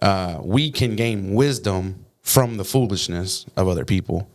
uh, 0.00 0.38
we 0.42 0.70
can 0.70 0.96
gain 0.96 1.34
wisdom 1.34 2.06
from 2.22 2.56
the 2.56 2.64
foolishness 2.64 3.44
of 3.58 3.68
other 3.68 3.84
people. 3.84 4.26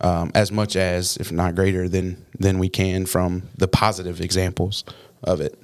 Um, 0.00 0.30
as 0.34 0.50
much 0.52 0.74
as, 0.76 1.16
if 1.16 1.30
not 1.32 1.54
greater, 1.54 1.88
than 1.88 2.24
than 2.40 2.58
we 2.58 2.68
can 2.68 3.06
from 3.06 3.42
the 3.56 3.68
positive 3.68 4.20
examples 4.20 4.82
of 5.22 5.40
it. 5.40 5.56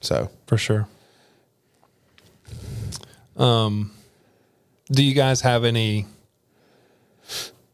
So 0.00 0.30
For 0.46 0.56
sure. 0.58 0.88
Um, 3.38 3.92
do 4.90 5.02
you 5.02 5.14
guys 5.14 5.40
have 5.42 5.64
any 5.64 6.06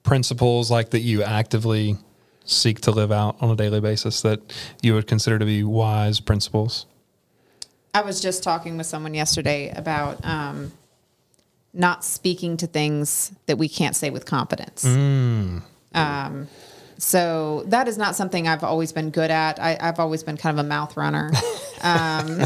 principles 0.03 0.71
like 0.71 0.91
that 0.91 1.01
you 1.01 1.23
actively 1.23 1.97
seek 2.45 2.81
to 2.83 2.91
live 2.91 3.11
out 3.11 3.37
on 3.41 3.51
a 3.51 3.57
daily 3.57 3.81
basis 3.81 4.21
that 4.23 4.41
you 4.83 4.95
would 4.95 5.07
consider 5.07 5.39
to 5.39 5.47
be 5.47 5.65
wise 5.65 6.21
principles? 6.21 6.87
I 7.95 8.03
was 8.03 8.21
just 8.21 8.43
talking 8.43 8.77
with 8.77 8.87
someone 8.87 9.15
yesterday 9.15 9.71
about 9.71 10.25
um, 10.25 10.73
not 11.73 12.05
speaking 12.05 12.57
to 12.59 12.67
things 12.67 13.33
that 13.47 13.57
we 13.57 13.69
can't 13.69 13.97
say 13.97 14.11
with 14.11 14.27
confidence. 14.27 14.85
Um, 15.95 16.49
so 16.99 17.63
that 17.67 17.89
is 17.89 17.97
not 17.97 18.17
something 18.17 18.49
I've 18.49 18.65
always 18.65 18.93
been 18.93 19.11
good 19.11 19.31
at. 19.31 19.61
I, 19.61 19.77
I've 19.81 20.01
always 20.01 20.23
been 20.23 20.37
kind 20.37 20.59
of 20.59 20.65
a 20.65 20.69
mouth 20.69 20.97
runner. 20.97 21.31
um, 21.83 22.41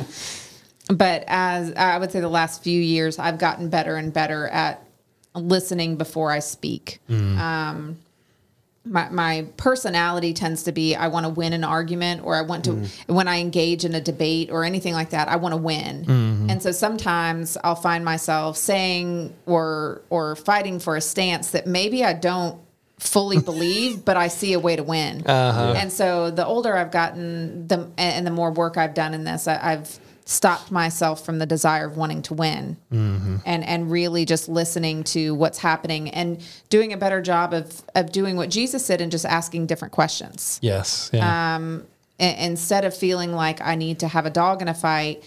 but 0.88 1.24
as 1.26 1.72
I 1.74 1.98
would 1.98 2.12
say, 2.12 2.20
the 2.20 2.28
last 2.28 2.62
few 2.62 2.80
years, 2.80 3.18
I've 3.18 3.38
gotten 3.38 3.68
better 3.68 3.96
and 3.96 4.12
better 4.12 4.48
at 4.48 4.86
listening 5.34 5.96
before 5.96 6.30
I 6.30 6.38
speak. 6.38 7.00
Mm. 7.08 7.38
Um, 7.38 7.98
my, 8.84 9.08
my 9.08 9.46
personality 9.56 10.32
tends 10.32 10.62
to 10.62 10.72
be 10.72 10.94
I 10.94 11.08
want 11.08 11.26
to 11.26 11.30
win 11.30 11.52
an 11.52 11.64
argument 11.64 12.24
or 12.24 12.36
I 12.36 12.42
want 12.42 12.64
to 12.66 12.70
mm. 12.70 13.08
when 13.08 13.26
I 13.26 13.40
engage 13.40 13.84
in 13.84 13.96
a 13.96 14.00
debate 14.00 14.50
or 14.50 14.62
anything 14.62 14.92
like 14.92 15.10
that 15.10 15.26
I 15.26 15.34
want 15.36 15.54
to 15.54 15.56
win 15.56 16.04
mm-hmm. 16.04 16.50
And 16.50 16.62
so 16.62 16.70
sometimes 16.70 17.58
I'll 17.64 17.74
find 17.74 18.04
myself 18.04 18.56
saying 18.56 19.34
or 19.46 20.02
or 20.08 20.36
fighting 20.36 20.78
for 20.78 20.94
a 20.94 21.00
stance 21.00 21.50
that 21.50 21.66
maybe 21.66 22.04
I 22.04 22.12
don't 22.12 22.60
fully 22.98 23.38
believe, 23.42 24.04
but 24.04 24.16
I 24.16 24.28
see 24.28 24.52
a 24.52 24.60
way 24.60 24.76
to 24.76 24.82
win. 24.82 25.26
Uh-huh. 25.26 25.74
And 25.76 25.92
so 25.92 26.30
the 26.30 26.46
older 26.46 26.76
I've 26.76 26.90
gotten, 26.90 27.66
the 27.66 27.90
and 27.98 28.26
the 28.26 28.30
more 28.30 28.52
work 28.52 28.76
I've 28.76 28.94
done 28.94 29.14
in 29.14 29.24
this, 29.24 29.48
I, 29.48 29.72
I've 29.72 29.98
stopped 30.28 30.72
myself 30.72 31.24
from 31.24 31.38
the 31.38 31.46
desire 31.46 31.86
of 31.86 31.96
wanting 31.96 32.20
to 32.20 32.34
win, 32.34 32.76
mm-hmm. 32.92 33.36
and 33.46 33.64
and 33.64 33.90
really 33.90 34.24
just 34.24 34.48
listening 34.48 35.04
to 35.04 35.34
what's 35.34 35.58
happening 35.58 36.10
and 36.10 36.44
doing 36.68 36.92
a 36.92 36.96
better 36.96 37.22
job 37.22 37.54
of 37.54 37.82
of 37.94 38.12
doing 38.12 38.36
what 38.36 38.50
Jesus 38.50 38.84
said 38.84 39.00
and 39.00 39.10
just 39.10 39.24
asking 39.24 39.66
different 39.66 39.92
questions 39.92 40.58
Yes. 40.60 41.10
Yeah. 41.12 41.56
Um, 41.56 41.86
I- 42.18 42.24
instead 42.24 42.84
of 42.84 42.96
feeling 42.96 43.32
like 43.32 43.60
I 43.60 43.74
need 43.74 44.00
to 44.00 44.08
have 44.08 44.26
a 44.26 44.30
dog 44.30 44.62
in 44.62 44.68
a 44.68 44.74
fight, 44.74 45.22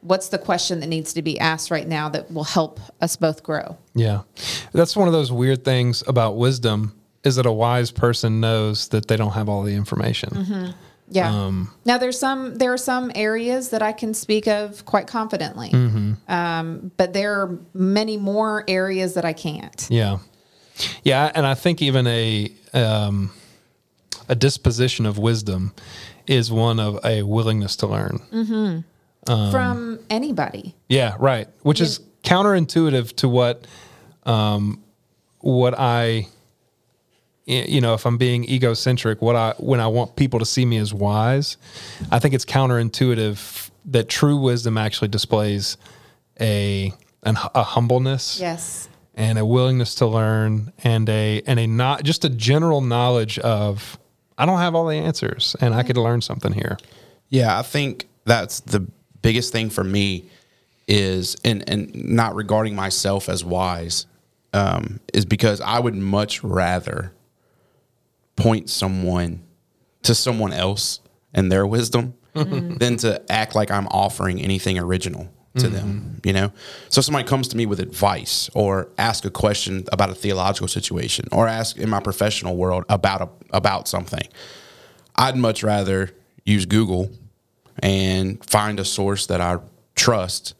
what's 0.00 0.28
the 0.28 0.38
question 0.38 0.80
that 0.80 0.88
needs 0.88 1.14
to 1.14 1.22
be 1.22 1.38
asked 1.38 1.70
right 1.70 1.86
now 1.86 2.08
that 2.10 2.30
will 2.30 2.44
help 2.44 2.80
us 3.00 3.16
both 3.16 3.42
grow? 3.42 3.78
Yeah. 3.94 4.22
That's 4.72 4.96
one 4.96 5.08
of 5.08 5.12
those 5.12 5.32
weird 5.32 5.64
things 5.64 6.02
about 6.06 6.36
wisdom 6.36 6.94
is 7.24 7.36
that 7.36 7.46
a 7.46 7.52
wise 7.52 7.90
person 7.90 8.40
knows 8.40 8.88
that 8.88 9.08
they 9.08 9.16
don't 9.16 9.32
have 9.32 9.48
all 9.48 9.62
the 9.62 9.74
information. 9.74 10.30
Mm-hmm. 10.30 10.70
Yeah. 11.08 11.64
now 11.84 11.98
there's 11.98 12.18
some 12.18 12.56
there 12.56 12.72
are 12.72 12.78
some 12.78 13.12
areas 13.14 13.70
that 13.70 13.82
I 13.82 13.92
can 13.92 14.14
speak 14.14 14.46
of 14.48 14.84
quite 14.86 15.06
confidently, 15.06 15.70
um, 16.28 16.90
but 16.96 17.12
there 17.12 17.40
are 17.40 17.58
many 17.74 18.16
more 18.16 18.64
areas 18.68 19.14
that 19.14 19.24
I 19.24 19.32
can't. 19.32 19.86
Yeah. 19.90 20.18
Yeah, 21.04 21.30
and 21.34 21.46
I 21.46 21.54
think 21.54 21.82
even 21.82 22.06
a 22.06 22.50
um, 22.72 23.30
a 24.28 24.34
disposition 24.34 25.06
of 25.06 25.18
wisdom 25.18 25.72
is 26.26 26.50
one 26.50 26.80
of 26.80 26.98
a 27.04 27.22
willingness 27.22 27.76
to 27.76 27.86
learn. 27.86 28.84
Um, 29.26 29.50
from 29.50 30.00
anybody. 30.10 30.74
Yeah, 30.88 31.16
right. 31.18 31.48
Which 31.62 31.80
is 31.80 32.00
counterintuitive 32.24 33.14
to 33.16 33.28
what 33.28 33.66
um, 34.24 34.82
what 35.40 35.74
I 35.78 36.28
you 37.46 37.80
know, 37.80 37.94
if 37.94 38.06
I'm 38.06 38.16
being 38.16 38.44
egocentric, 38.48 39.20
what 39.20 39.36
I 39.36 39.54
when 39.58 39.80
I 39.80 39.86
want 39.86 40.16
people 40.16 40.38
to 40.38 40.46
see 40.46 40.64
me 40.64 40.78
as 40.78 40.94
wise, 40.94 41.56
I 42.10 42.18
think 42.18 42.34
it's 42.34 42.44
counterintuitive 42.44 43.70
that 43.86 44.08
true 44.08 44.36
wisdom 44.36 44.78
actually 44.78 45.08
displays 45.08 45.76
a 46.40 46.92
an, 47.22 47.36
a 47.54 47.62
humbleness 47.62 48.38
Yes. 48.40 48.88
and 49.14 49.38
a 49.38 49.44
willingness 49.44 49.94
to 49.96 50.06
learn 50.06 50.72
and 50.82 51.08
a 51.08 51.42
and 51.46 51.58
a 51.60 51.66
not 51.66 52.02
just 52.04 52.24
a 52.24 52.28
general 52.30 52.80
knowledge 52.80 53.38
of 53.40 53.98
I 54.38 54.46
don't 54.46 54.58
have 54.58 54.74
all 54.74 54.86
the 54.86 54.96
answers 54.96 55.54
and 55.60 55.74
I 55.74 55.82
could 55.82 55.96
learn 55.96 56.20
something 56.22 56.52
here. 56.52 56.78
Yeah, 57.28 57.58
I 57.58 57.62
think 57.62 58.08
that's 58.24 58.60
the 58.60 58.86
biggest 59.22 59.52
thing 59.52 59.70
for 59.70 59.84
me 59.84 60.24
is 60.88 61.36
and 61.44 61.68
and 61.68 61.94
not 61.94 62.34
regarding 62.34 62.74
myself 62.74 63.28
as 63.28 63.44
wise 63.44 64.06
um, 64.54 65.00
is 65.12 65.24
because 65.24 65.60
I 65.60 65.78
would 65.78 65.94
much 65.94 66.42
rather 66.44 67.12
point 68.36 68.70
someone 68.70 69.42
to 70.02 70.14
someone 70.14 70.52
else 70.52 71.00
and 71.32 71.50
their 71.50 71.66
wisdom 71.66 72.14
mm-hmm. 72.34 72.76
than 72.76 72.96
to 72.98 73.20
act 73.30 73.54
like 73.54 73.70
I'm 73.70 73.86
offering 73.88 74.40
anything 74.40 74.78
original 74.78 75.30
to 75.56 75.68
them, 75.68 75.86
mm-hmm. 75.86 76.26
you 76.26 76.32
know? 76.32 76.52
So 76.88 77.00
somebody 77.00 77.26
comes 77.28 77.46
to 77.48 77.56
me 77.56 77.64
with 77.64 77.78
advice 77.78 78.50
or 78.54 78.88
ask 78.98 79.24
a 79.24 79.30
question 79.30 79.84
about 79.92 80.10
a 80.10 80.14
theological 80.14 80.66
situation 80.66 81.26
or 81.30 81.46
ask 81.46 81.76
in 81.76 81.88
my 81.88 82.00
professional 82.00 82.56
world 82.56 82.84
about 82.88 83.22
a, 83.22 83.28
about 83.56 83.86
something. 83.86 84.26
I'd 85.14 85.36
much 85.36 85.62
rather 85.62 86.10
use 86.44 86.66
Google 86.66 87.08
and 87.78 88.44
find 88.44 88.80
a 88.80 88.84
source 88.84 89.26
that 89.26 89.40
I 89.40 89.58
trust 89.94 90.54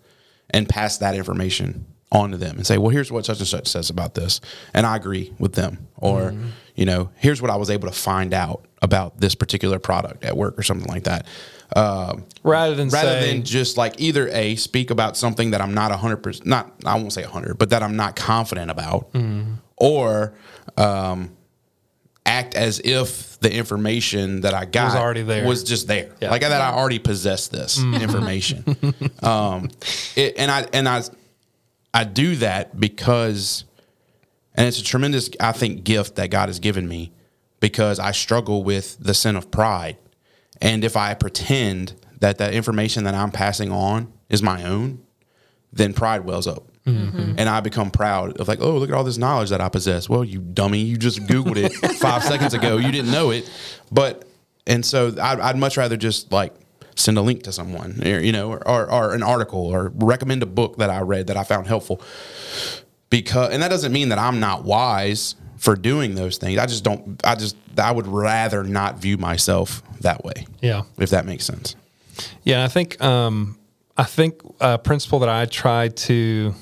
and 0.51 0.69
pass 0.69 0.99
that 0.99 1.17
information 1.17 1.87
on 2.13 2.31
to 2.31 2.37
them 2.37 2.57
and 2.57 2.65
say, 2.65 2.79
well, 2.79 2.91
here's 2.91 3.11
what 3.11 3.27
such 3.27 3.41
and 3.41 3.49
such 3.49 3.67
says 3.67 3.91
about 3.91 4.15
this. 4.15 4.41
And 4.73 4.87
I 4.87 4.95
agree 4.95 5.35
with 5.41 5.55
them. 5.55 5.89
Or, 5.97 6.31
mm-hmm. 6.31 6.51
You 6.75 6.85
know, 6.87 7.11
here's 7.17 7.41
what 7.41 7.51
I 7.51 7.57
was 7.57 7.71
able 7.71 7.89
to 7.89 7.95
find 7.95 8.35
out 8.35 8.65
about 8.83 9.21
this 9.21 9.35
particular 9.35 9.79
product 9.79 10.25
at 10.25 10.37
work 10.37 10.59
or 10.59 10.63
something 10.63 10.89
like 10.89 11.05
that. 11.05 11.27
Um, 11.75 12.25
Rather 12.43 12.75
than 12.75 12.89
rather 12.89 13.21
say, 13.21 13.33
than 13.33 13.45
just 13.45 13.77
like 13.77 13.99
either 14.01 14.29
a 14.29 14.57
speak 14.57 14.91
about 14.91 15.17
something 15.17 15.53
that 15.53 15.61
I'm 15.61 15.73
not 15.75 15.91
a 15.91 15.97
hundred 15.97 16.19
percent 16.19 16.47
not 16.47 16.71
I 16.85 16.97
won't 16.97 17.13
say 17.13 17.23
a 17.23 17.29
hundred, 17.29 17.59
but 17.59 17.71
that 17.71 17.83
I'm 17.83 17.97
not 17.97 18.17
confident 18.17 18.71
about, 18.71 19.09
or 19.77 20.35
um, 20.77 21.35
act 22.27 22.55
as 22.55 22.81
if 22.85 23.39
the 23.41 23.53
information 23.53 24.43
that 24.43 24.55
I 24.55 24.67
got 24.67 24.87
Was 24.93 24.95
already 24.97 25.23
there. 25.23 25.47
was 25.47 25.65
just 25.65 25.89
there, 25.89 26.11
Yeah. 26.21 26.31
like 26.31 26.43
that 26.43 26.53
I 26.61 26.71
already 26.73 26.99
possessed 26.99 27.51
this 27.51 27.79
information. 27.83 28.65
um, 29.23 29.71
it, 30.17 30.35
and 30.37 30.51
I 30.51 30.67
and 30.73 30.89
I 30.89 31.03
I 31.93 32.05
do 32.05 32.37
that 32.37 32.79
because, 32.79 33.65
and 34.55 34.67
it's 34.67 34.79
a 34.79 34.85
tremendous 34.85 35.31
I 35.41 35.53
think 35.53 35.85
gift 35.85 36.17
that 36.17 36.31
God 36.31 36.49
has 36.49 36.59
given 36.59 36.89
me 36.89 37.13
because 37.61 37.99
I 37.99 38.13
struggle 38.13 38.63
with 38.63 38.99
the 39.01 39.15
sin 39.15 39.37
of 39.37 39.51
pride. 39.51 39.97
And 40.61 40.85
if 40.85 40.97
I 40.97 41.15
pretend 41.15 41.95
that 42.21 42.39
that 42.39 42.55
information 42.55 43.05
that 43.05 43.15
I'm 43.15 43.31
passing 43.31 43.73
on 43.73 44.13
is 44.29 44.43
my 44.43 44.65
own, 44.65 45.03
then 45.73 45.93
pride 45.93 46.25
wells 46.25 46.47
up. 46.47 46.65
Mm-hmm. 46.87 47.35
And 47.39 47.49
I 47.49 47.61
become 47.61 47.91
proud 47.91 48.39
of 48.39 48.47
like, 48.49 48.61
oh, 48.61 48.77
look 48.77 48.91
at 48.91 48.95
all 48.95 49.05
this 49.05 49.17
knowledge 49.17 49.51
that 49.51 49.61
I 49.61 49.69
possess. 49.69 50.09
Well, 50.09 50.23
you 50.23 50.41
dummy, 50.41 50.81
you 50.81 50.97
just 50.97 51.21
Googled 51.21 51.57
it 51.57 51.73
five 51.97 52.23
seconds 52.23 52.53
ago. 52.53 52.77
You 52.77 52.93
didn't 52.93 53.11
know 53.11 53.31
it. 53.31 53.51
But, 53.91 54.27
and 54.67 54.85
so 54.85 55.09
I'd, 55.21 55.41
I'd 55.41 55.57
much 55.57 55.77
rather 55.77 55.97
just 55.97 56.31
like 56.31 56.55
send 56.95 57.17
a 57.17 57.23
link 57.23 57.43
to 57.45 57.53
someone, 57.53 58.07
or, 58.07 58.21
you 58.21 58.33
know, 58.33 58.51
or, 58.53 58.69
or, 58.69 58.91
or 58.91 59.15
an 59.15 59.23
article 59.23 59.67
or 59.67 59.91
recommend 59.95 60.43
a 60.43 60.47
book 60.47 60.77
that 60.77 60.91
I 60.91 61.01
read 61.01 61.29
that 61.29 61.37
I 61.37 61.45
found 61.45 61.67
helpful. 61.67 62.03
Because, 63.15 63.53
and 63.53 63.63
that 63.63 63.69
doesn't 63.69 63.93
mean 63.93 64.09
that 64.09 64.19
I'm 64.19 64.41
not 64.41 64.65
wise 64.65 65.37
for 65.57 65.77
doing 65.77 66.17
those 66.17 66.37
things. 66.37 66.59
I 66.59 66.67
just 66.67 66.83
don't, 66.83 67.21
I 67.25 67.37
just, 67.37 67.57
I 67.79 67.93
would 67.93 68.09
rather 68.09 68.65
not 68.65 68.99
view 68.99 69.19
myself 69.19 69.85
that 70.01 70.25
way 70.25 70.49
yeah. 70.61 70.83
if 70.99 71.11
that 71.11 71.25
makes 71.25 71.45
sense. 71.45 71.77
Yeah, 72.43 72.65
I 72.65 72.69
think 72.69 73.01
um, 73.01 73.57
I 73.97 74.03
think 74.03 74.43
a 74.61 74.79
principle 74.79 75.21
that 75.21 75.29
I 75.29 75.47
try 75.47 75.91
to 75.91 76.55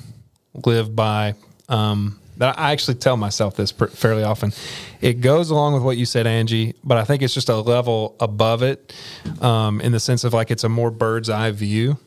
live 0.53 0.95
by 0.95 1.33
um, 1.69 2.19
that 2.37 2.59
I 2.59 2.71
actually 2.71 2.95
tell 2.95 3.17
myself 3.17 3.55
this 3.55 3.71
pr- 3.71 3.87
fairly 3.87 4.23
often. 4.23 4.53
It 5.01 5.21
goes 5.21 5.49
along 5.49 5.73
with 5.73 5.81
what 5.81 5.97
you 5.97 6.05
said, 6.05 6.27
Angie, 6.27 6.75
but 6.83 6.99
I 6.99 7.03
think 7.03 7.23
it's 7.23 7.33
just 7.33 7.49
a 7.49 7.55
level 7.55 8.15
above 8.19 8.61
it 8.61 8.93
um, 9.41 9.81
in 9.81 9.91
the 9.91 9.99
sense 9.99 10.23
of 10.23 10.33
like 10.33 10.51
it's 10.51 10.63
a 10.63 10.69
more 10.69 10.91
bird's 10.91 11.31
eye 11.31 11.49
view. 11.49 11.97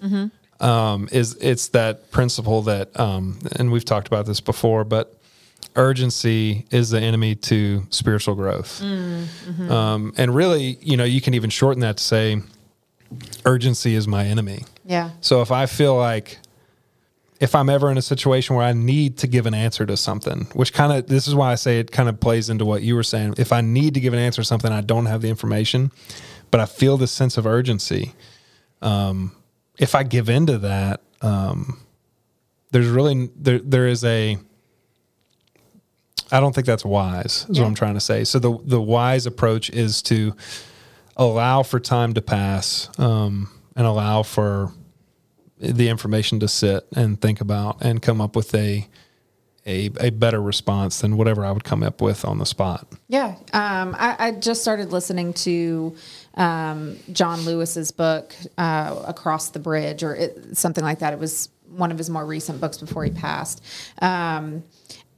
Um, 0.58 1.08
is 1.12 1.34
it's 1.40 1.68
that 1.68 2.10
principle 2.10 2.62
that, 2.62 2.98
um, 2.98 3.38
and 3.56 3.70
we've 3.70 3.84
talked 3.84 4.08
about 4.08 4.24
this 4.24 4.40
before, 4.40 4.84
but 4.84 5.14
urgency 5.74 6.66
is 6.70 6.90
the 6.90 7.00
enemy 7.00 7.34
to 7.34 7.86
spiritual 7.90 8.34
growth. 8.34 8.82
Um, 8.82 10.14
and 10.16 10.34
really, 10.34 10.78
you 10.80 10.96
know, 10.96 11.04
you 11.04 11.20
can 11.20 11.34
even 11.34 11.50
shorten 11.50 11.80
that 11.80 11.98
to 11.98 12.02
say 12.02 12.40
urgency 13.44 13.94
is 13.94 14.08
my 14.08 14.24
enemy. 14.24 14.64
Yeah. 14.84 15.10
So 15.20 15.42
if 15.42 15.52
I 15.52 15.66
feel 15.66 15.96
like 15.96 16.38
if 17.38 17.54
I'm 17.54 17.68
ever 17.68 17.90
in 17.90 17.98
a 17.98 18.02
situation 18.02 18.56
where 18.56 18.64
I 18.64 18.72
need 18.72 19.18
to 19.18 19.26
give 19.26 19.44
an 19.44 19.52
answer 19.54 19.84
to 19.84 19.96
something, 19.96 20.46
which 20.54 20.72
kind 20.72 20.92
of 20.92 21.06
this 21.06 21.28
is 21.28 21.34
why 21.34 21.52
I 21.52 21.56
say 21.56 21.78
it 21.80 21.92
kind 21.92 22.08
of 22.08 22.18
plays 22.18 22.48
into 22.48 22.64
what 22.64 22.80
you 22.82 22.94
were 22.94 23.02
saying. 23.02 23.34
If 23.36 23.52
I 23.52 23.60
need 23.60 23.94
to 23.94 24.00
give 24.00 24.14
an 24.14 24.18
answer 24.18 24.40
to 24.40 24.46
something, 24.46 24.72
I 24.72 24.80
don't 24.80 25.06
have 25.06 25.20
the 25.20 25.28
information, 25.28 25.92
but 26.50 26.60
I 26.60 26.66
feel 26.66 26.96
this 26.96 27.12
sense 27.12 27.36
of 27.36 27.46
urgency. 27.46 28.14
Um, 28.80 29.35
if 29.78 29.94
I 29.94 30.02
give 30.02 30.28
into 30.28 30.58
that, 30.58 31.00
um, 31.22 31.80
there's 32.70 32.88
really 32.88 33.30
there 33.36 33.58
there 33.58 33.86
is 33.86 34.04
a 34.04 34.38
I 36.32 36.40
don't 36.40 36.54
think 36.54 36.66
that's 36.66 36.84
wise, 36.84 37.46
is 37.48 37.56
Yeah. 37.56 37.62
what 37.62 37.68
I'm 37.68 37.74
trying 37.74 37.94
to 37.94 38.00
say. 38.00 38.24
So 38.24 38.38
the 38.38 38.58
the 38.64 38.80
wise 38.80 39.26
approach 39.26 39.70
is 39.70 40.02
to 40.02 40.34
allow 41.16 41.62
for 41.62 41.80
time 41.80 42.14
to 42.14 42.20
pass 42.22 42.90
um, 42.98 43.48
and 43.76 43.86
allow 43.86 44.22
for 44.22 44.72
the 45.58 45.88
information 45.88 46.40
to 46.40 46.48
sit 46.48 46.84
and 46.94 47.20
think 47.20 47.40
about 47.40 47.78
and 47.80 48.02
come 48.02 48.20
up 48.20 48.36
with 48.36 48.54
a 48.54 48.86
a, 49.66 49.90
a 49.98 50.10
better 50.10 50.40
response 50.40 51.00
than 51.00 51.16
whatever 51.16 51.44
I 51.44 51.50
would 51.50 51.64
come 51.64 51.82
up 51.82 52.00
with 52.00 52.24
on 52.24 52.38
the 52.38 52.46
spot. 52.46 52.86
Yeah, 53.08 53.34
um, 53.52 53.96
I, 53.98 54.16
I 54.18 54.30
just 54.32 54.62
started 54.62 54.92
listening 54.92 55.32
to 55.34 55.96
um, 56.34 56.98
John 57.12 57.44
Lewis's 57.44 57.90
book, 57.90 58.34
uh, 58.56 59.02
Across 59.06 59.50
the 59.50 59.58
Bridge, 59.58 60.02
or 60.02 60.14
it, 60.14 60.56
something 60.56 60.84
like 60.84 61.00
that. 61.00 61.12
It 61.12 61.18
was 61.18 61.48
one 61.68 61.90
of 61.90 61.98
his 61.98 62.08
more 62.08 62.24
recent 62.24 62.60
books 62.60 62.78
before 62.78 63.04
he 63.04 63.10
passed, 63.10 63.62
um, 64.00 64.62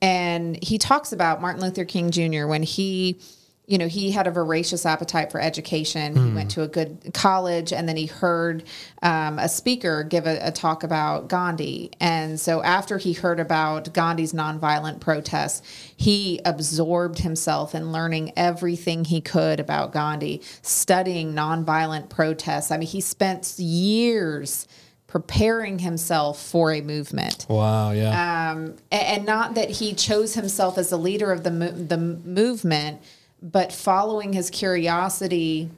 and 0.01 0.63
he 0.63 0.79
talks 0.79 1.13
about 1.13 1.43
Martin 1.43 1.61
Luther 1.61 1.85
King 1.85 2.11
Jr. 2.11 2.47
when 2.47 2.63
he. 2.63 3.21
You 3.69 3.77
know, 3.77 3.87
he 3.87 4.11
had 4.13 4.27
a 4.27 4.31
voracious 4.31 4.87
appetite 4.87 5.31
for 5.31 5.39
education. 5.41 6.17
He 6.17 6.33
went 6.35 6.51
to 6.53 6.63
a 6.63 6.69
good 6.69 7.11
college, 7.13 7.71
and 7.71 7.87
then 7.87 7.99
he 7.99 8.07
heard 8.07 8.65
um, 9.03 9.39
a 9.39 9.47
speaker 9.47 10.03
give 10.03 10.27
a, 10.27 10.39
a 10.43 10.51
talk 10.51 10.85
about 10.85 11.29
Gandhi. 11.29 11.91
And 12.01 12.41
so, 12.41 12.63
after 12.63 12.97
he 12.97 13.13
heard 13.13 13.39
about 13.39 13.93
Gandhi's 13.93 14.33
nonviolent 14.33 15.01
protests, 15.01 15.61
he 15.95 16.41
absorbed 16.47 17.19
himself 17.19 17.75
in 17.75 17.93
learning 17.93 18.33
everything 18.37 19.05
he 19.05 19.21
could 19.21 19.61
about 19.61 19.93
Gandhi, 19.93 20.41
studying 20.63 21.35
nonviolent 21.35 22.09
protests. 22.09 22.71
I 22.71 22.79
mean, 22.79 22.89
he 22.89 23.03
spent 23.03 23.59
years 23.59 24.67
preparing 25.07 25.79
himself 25.81 26.41
for 26.43 26.73
a 26.73 26.81
movement. 26.81 27.47
Wow. 27.49 27.93
Yeah. 27.93 28.51
Um, 28.53 28.77
a- 28.93 28.95
and 28.95 29.25
not 29.27 29.55
that 29.55 29.71
he 29.71 29.95
chose 29.95 30.35
himself 30.35 30.79
as 30.79 30.91
the 30.91 30.99
leader 30.99 31.33
of 31.33 31.45
the 31.45 31.51
mo- 31.51 31.71
the 31.73 31.97
movement, 31.97 33.01
but 33.43 33.73
following 33.73 34.33
his 34.33 34.51
curiosity 34.51 35.71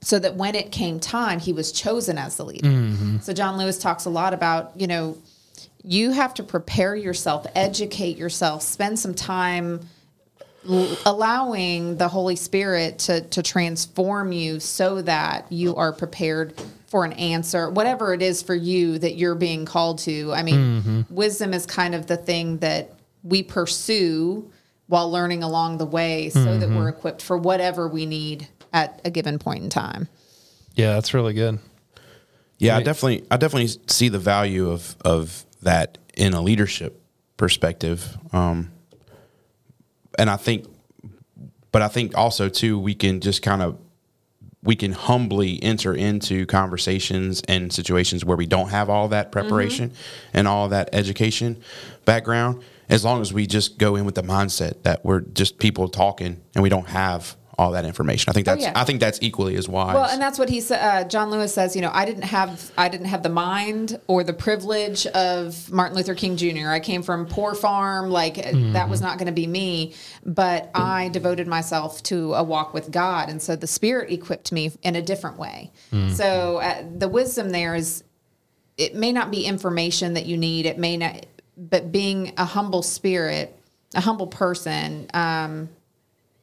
so 0.00 0.18
that 0.18 0.36
when 0.36 0.54
it 0.54 0.70
came 0.70 1.00
time, 1.00 1.40
he 1.40 1.52
was 1.52 1.72
chosen 1.72 2.18
as 2.18 2.36
the 2.36 2.44
leader. 2.44 2.68
Mm-hmm. 2.68 3.18
So 3.18 3.32
John 3.32 3.58
Lewis 3.58 3.78
talks 3.78 4.04
a 4.04 4.10
lot 4.10 4.34
about, 4.34 4.72
you 4.76 4.86
know, 4.86 5.18
you 5.82 6.10
have 6.10 6.34
to 6.34 6.42
prepare 6.42 6.94
yourself, 6.94 7.46
educate 7.54 8.16
yourself, 8.16 8.62
spend 8.62 8.98
some 8.98 9.14
time 9.14 9.80
l- 10.68 10.96
allowing 11.06 11.96
the 11.96 12.08
Holy 12.08 12.36
Spirit 12.36 12.98
to 13.00 13.20
to 13.22 13.42
transform 13.42 14.32
you 14.32 14.60
so 14.60 15.02
that 15.02 15.50
you 15.50 15.76
are 15.76 15.92
prepared 15.92 16.54
for 16.86 17.04
an 17.04 17.12
answer, 17.14 17.70
whatever 17.70 18.14
it 18.14 18.22
is 18.22 18.42
for 18.42 18.54
you 18.54 18.98
that 18.98 19.16
you're 19.16 19.34
being 19.34 19.64
called 19.64 19.98
to. 19.98 20.32
I 20.32 20.42
mean, 20.42 20.82
mm-hmm. 20.82 21.14
wisdom 21.14 21.52
is 21.52 21.66
kind 21.66 21.94
of 21.94 22.06
the 22.06 22.16
thing 22.16 22.58
that 22.58 22.92
we 23.22 23.42
pursue 23.42 24.50
while 24.88 25.10
learning 25.10 25.42
along 25.42 25.78
the 25.78 25.86
way 25.86 26.28
so 26.30 26.56
that 26.58 26.68
we're 26.70 26.88
equipped 26.88 27.20
for 27.22 27.36
whatever 27.36 27.88
we 27.88 28.06
need 28.06 28.46
at 28.72 29.00
a 29.04 29.10
given 29.10 29.38
point 29.38 29.62
in 29.64 29.70
time. 29.70 30.08
yeah. 30.74 30.94
That's 30.94 31.12
really 31.14 31.34
good. 31.34 31.58
Yeah, 32.58 32.74
I 32.74 32.76
Right. 32.76 32.84
definitely, 32.84 33.26
I 33.30 33.36
definitely 33.36 33.78
see 33.88 34.08
the 34.08 34.18
value 34.18 34.70
of 34.70 34.96
of 35.04 35.44
that 35.62 35.98
in 36.16 36.32
a 36.34 36.40
leadership 36.40 37.00
perspective. 37.36 38.16
Um, 38.32 38.70
and 40.18 40.30
I 40.30 40.36
think, 40.36 40.66
but 41.72 41.82
I 41.82 41.88
think 41.88 42.16
also 42.16 42.48
too, 42.48 42.78
we 42.78 42.94
can 42.94 43.20
just 43.20 43.42
kind 43.42 43.60
of, 43.62 43.76
we 44.66 44.76
can 44.76 44.92
humbly 44.92 45.62
enter 45.62 45.94
into 45.94 46.44
conversations 46.46 47.40
and 47.48 47.72
situations 47.72 48.24
where 48.24 48.36
we 48.36 48.46
don't 48.46 48.68
have 48.68 48.90
all 48.90 49.08
that 49.08 49.26
mm-hmm. 49.26 49.32
preparation 49.32 49.92
and 50.34 50.48
all 50.48 50.68
that 50.68 50.90
education 50.92 51.62
background. 52.04 52.62
As 52.88 53.04
long 53.04 53.20
as 53.20 53.32
we 53.32 53.46
just 53.46 53.78
go 53.78 53.96
in 53.96 54.04
with 54.04 54.14
the 54.14 54.22
mindset 54.22 54.82
that 54.82 55.04
we're 55.04 55.20
just 55.20 55.58
people 55.58 55.88
talking 55.88 56.40
and 56.54 56.62
we 56.62 56.68
don't 56.68 56.88
have 56.88 57.36
all 57.58 57.72
that 57.72 57.84
information. 57.86 58.28
I 58.28 58.32
think 58.34 58.44
that's, 58.44 58.62
yeah. 58.62 58.72
I 58.76 58.84
think 58.84 59.00
that's 59.00 59.18
equally 59.22 59.56
as 59.56 59.66
wise. 59.68 59.94
Well, 59.94 60.04
and 60.04 60.20
that's 60.20 60.38
what 60.38 60.50
he 60.50 60.60
said. 60.60 60.78
Uh, 60.78 61.08
John 61.08 61.30
Lewis 61.30 61.54
says, 61.54 61.74
you 61.74 61.80
know, 61.80 61.90
I 61.92 62.04
didn't 62.04 62.24
have, 62.24 62.70
I 62.76 62.88
didn't 62.90 63.06
have 63.06 63.22
the 63.22 63.30
mind 63.30 63.98
or 64.08 64.22
the 64.22 64.34
privilege 64.34 65.06
of 65.06 65.72
Martin 65.72 65.96
Luther 65.96 66.14
King 66.14 66.36
Jr. 66.36 66.68
I 66.68 66.80
came 66.80 67.02
from 67.02 67.26
poor 67.26 67.54
farm, 67.54 68.10
like 68.10 68.34
that 68.34 68.90
was 68.90 69.00
not 69.00 69.16
going 69.16 69.26
to 69.26 69.32
be 69.32 69.46
me. 69.46 69.94
But 70.24 70.70
I 70.74 71.08
devoted 71.08 71.46
myself 71.46 72.02
to 72.04 72.34
a 72.34 72.42
walk 72.42 72.74
with 72.74 72.90
God, 72.90 73.30
and 73.30 73.40
so 73.40 73.56
the 73.56 73.66
Spirit 73.66 74.12
equipped 74.12 74.52
me 74.52 74.72
in 74.82 74.94
a 74.96 75.02
different 75.02 75.38
way. 75.38 75.72
So 76.12 76.58
uh, 76.58 76.84
the 76.98 77.08
wisdom 77.08 77.50
there 77.50 77.74
is, 77.74 78.04
it 78.76 78.94
may 78.94 79.12
not 79.12 79.30
be 79.30 79.46
information 79.46 80.12
that 80.14 80.26
you 80.26 80.36
need. 80.36 80.66
It 80.66 80.78
may 80.78 80.98
not, 80.98 81.24
but 81.56 81.90
being 81.90 82.34
a 82.36 82.44
humble 82.44 82.82
spirit, 82.82 83.58
a 83.94 84.00
humble 84.02 84.26
person. 84.26 85.06
Um, 85.14 85.70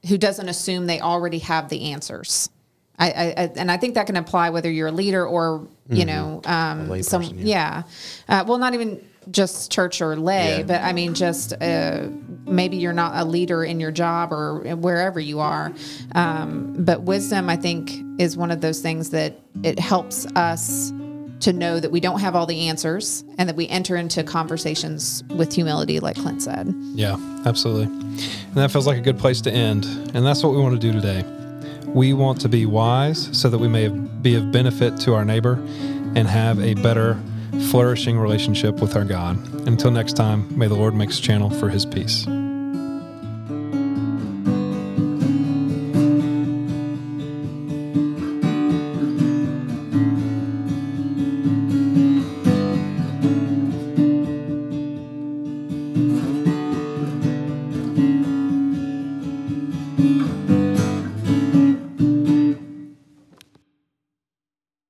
who 0.07 0.17
doesn't 0.17 0.49
assume 0.49 0.85
they 0.87 0.99
already 0.99 1.39
have 1.39 1.69
the 1.69 1.91
answers. 1.91 2.49
I, 2.99 3.09
I, 3.11 3.23
I 3.43 3.51
and 3.55 3.71
I 3.71 3.77
think 3.77 3.95
that 3.95 4.05
can 4.05 4.15
apply 4.17 4.51
whether 4.51 4.69
you're 4.69 4.89
a 4.89 4.91
leader 4.91 5.25
or 5.25 5.67
you 5.89 6.05
know 6.05 6.41
um, 6.45 7.01
some 7.03 7.21
person, 7.21 7.39
yeah, 7.47 7.83
Uh, 8.29 8.43
well 8.47 8.57
not 8.59 8.73
even 8.75 9.03
just 9.31 9.71
church 9.71 10.01
or 10.01 10.15
lay, 10.15 10.57
Yeah. 10.59 10.63
but 10.63 10.81
I 10.81 10.93
mean 10.93 11.13
just 11.13 11.53
uh, 11.53 12.07
maybe 12.45 12.77
you're 12.77 12.93
not 12.93 13.13
a 13.15 13.25
leader 13.25 13.63
in 13.63 13.79
your 13.79 13.91
job 13.91 14.31
or 14.33 14.75
wherever 14.75 15.19
you 15.19 15.39
are. 15.39 15.71
Um, 16.13 16.75
but 16.79 17.01
wisdom, 17.03 17.49
I 17.49 17.55
think, 17.55 17.93
is 18.19 18.35
one 18.37 18.51
of 18.51 18.59
those 18.61 18.81
things 18.81 19.09
that 19.11 19.39
it 19.63 19.79
helps 19.79 20.25
us 20.35 20.91
to 21.43 21.53
know 21.53 21.79
that 21.79 21.91
we 21.91 21.99
don't 21.99 22.19
have 22.19 22.35
all 22.35 22.45
the 22.45 22.67
answers 22.67 23.23
and 23.37 23.47
that 23.49 23.55
we 23.55 23.67
enter 23.67 23.95
into 23.95 24.23
conversations 24.23 25.23
with 25.29 25.53
humility, 25.53 25.99
like 25.99 26.15
Clint 26.15 26.41
said. 26.41 26.73
Yeah, 26.95 27.17
absolutely. 27.45 27.85
And 27.85 28.55
that 28.55 28.71
feels 28.71 28.87
like 28.87 28.97
a 28.97 29.01
good 29.01 29.19
place 29.19 29.41
to 29.41 29.51
end. 29.51 29.85
And 30.13 30.25
that's 30.25 30.43
what 30.43 30.53
we 30.53 30.59
want 30.59 30.79
to 30.79 30.91
do 30.91 30.93
today. 30.93 31.23
We 31.87 32.13
want 32.13 32.41
to 32.41 32.49
be 32.49 32.65
wise 32.65 33.29
so 33.37 33.49
that 33.49 33.57
we 33.57 33.67
may 33.67 33.89
be 33.89 34.35
of 34.35 34.51
benefit 34.51 34.97
to 35.01 35.13
our 35.13 35.25
neighbor 35.25 35.53
and 36.15 36.27
have 36.27 36.59
a 36.59 36.73
better, 36.75 37.19
flourishing 37.69 38.17
relationship 38.17 38.81
with 38.81 38.95
our 38.95 39.05
God. 39.05 39.37
Until 39.67 39.91
next 39.91 40.13
time, 40.13 40.57
may 40.57 40.67
the 40.67 40.75
Lord 40.75 40.95
make 40.95 41.09
us 41.09 41.19
channel 41.19 41.49
for 41.49 41.69
his 41.69 41.85
peace. 41.85 42.25